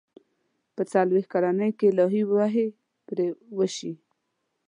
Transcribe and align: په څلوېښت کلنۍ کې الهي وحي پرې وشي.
په 0.75 0.81
څلوېښت 0.91 1.29
کلنۍ 1.33 1.69
کې 1.77 1.85
الهي 1.91 2.21
وحي 2.31 2.67
پرې 3.07 3.27
وشي. 3.57 3.91